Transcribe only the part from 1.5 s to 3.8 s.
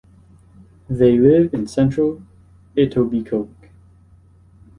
in central Etobicoke.